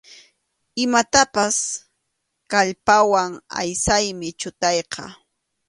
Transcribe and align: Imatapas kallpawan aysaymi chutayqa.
Imatapas 0.83 1.57
kallpawan 2.51 3.31
aysaymi 3.61 4.29
chutayqa. 4.39 5.03